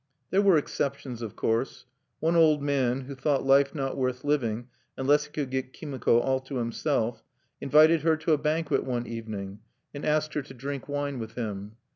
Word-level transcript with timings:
There 0.31 0.41
were 0.41 0.57
exceptions, 0.57 1.21
of 1.21 1.35
course. 1.35 1.85
One 2.19 2.35
old 2.35 2.63
man, 2.63 3.01
who 3.01 3.13
thought 3.13 3.45
life 3.45 3.75
not 3.75 3.95
worth 3.95 4.23
living 4.23 4.67
unless 4.97 5.25
he 5.25 5.31
could 5.31 5.51
get 5.51 5.73
Kimiko 5.73 6.17
all 6.17 6.39
to 6.39 6.55
himself, 6.55 7.21
invited 7.61 8.01
her 8.01 8.17
to 8.17 8.33
a 8.33 8.37
banquet 8.39 8.83
one 8.83 9.05
evening, 9.05 9.59
and 9.93 10.03
asked 10.03 10.33
her 10.33 10.41
to 10.41 10.55
drink 10.55 10.89
wine 10.89 11.19
with 11.19 11.35
him. 11.35 11.73